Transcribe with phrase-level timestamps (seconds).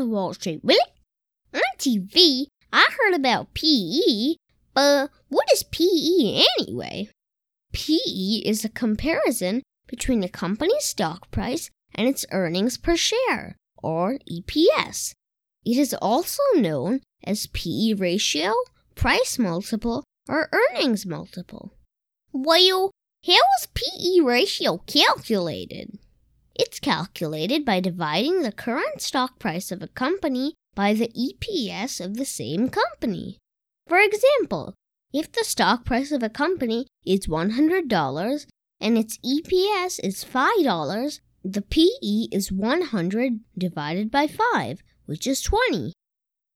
[0.00, 0.78] about Wall Street, Willie?
[1.52, 4.36] On TV, I heard about PE,
[4.72, 7.08] but what is PE anyway?
[7.72, 14.18] PE is a comparison between a company's stock price and its earnings per share, or
[14.30, 15.12] EPS.
[15.64, 18.54] It is also known as PE ratio,
[18.94, 21.72] price multiple, or earnings multiple.
[22.32, 22.90] Well,
[23.26, 25.98] how is PE ratio calculated?
[26.62, 32.18] It's calculated by dividing the current stock price of a company by the EPS of
[32.18, 33.38] the same company.
[33.88, 34.74] For example,
[35.10, 38.46] if the stock price of a company is $100
[38.78, 45.94] and its EPS is $5, the PE is 100 divided by 5, which is 20.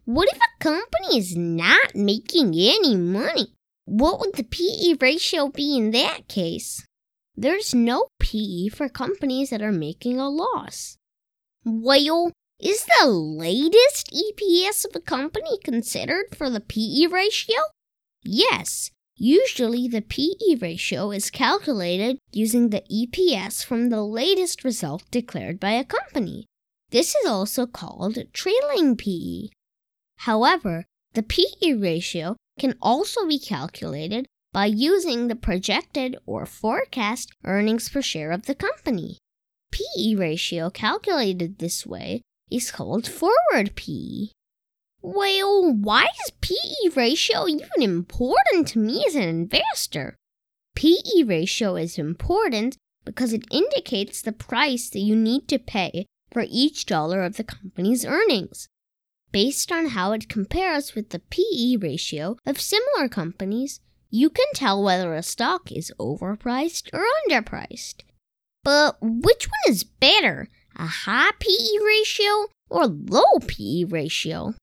[0.05, 3.55] What if a company is not making any money?
[3.87, 6.87] What would the PE ratio be in that case?
[7.37, 10.97] There's no PE for companies that are making a loss.
[11.65, 12.31] Well,
[12.61, 17.57] is the latest EPS of a company considered for the PE ratio?
[18.23, 25.59] Yes, usually the PE ratio is calculated using the EPS from the latest result declared
[25.59, 26.47] by a company.
[26.91, 29.49] This is also called trailing PE.
[30.19, 37.89] However, the PE ratio can also be calculated by using the projected or forecast earnings
[37.89, 39.19] per share of the company.
[39.73, 44.29] PE ratio calculated this way is called forward PE.
[45.03, 50.15] Well, why is PE ratio even important to me as an investor?
[50.77, 56.47] PE ratio is important because it indicates the price that you need to pay for
[56.49, 58.69] each dollar of the company's earnings.
[59.33, 63.81] Based on how it compares with the PE ratio of similar companies,
[64.15, 68.03] you can tell whether a stock is overpriced or underpriced.
[68.63, 70.47] But which one is better,
[70.77, 74.55] a high PE ratio or low PE ratio?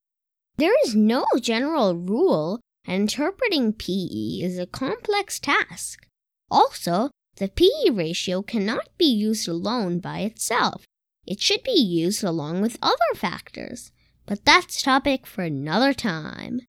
[0.55, 6.07] There is no general rule, and interpreting PE is a complex task.
[6.49, 10.85] Also, the PE ratio cannot be used alone by itself.
[11.27, 13.91] It should be used along with other factors,
[14.25, 16.61] but that's topic for another time.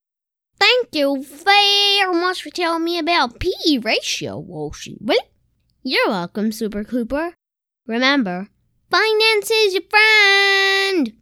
[0.58, 4.96] Thank you very much for telling me about PE ratio, Walshy.
[5.82, 7.34] You're welcome, Super Cooper.
[7.86, 8.48] Remember,
[8.90, 11.12] finance is your friend!